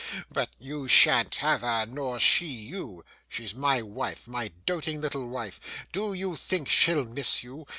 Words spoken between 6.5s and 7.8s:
she'll miss you?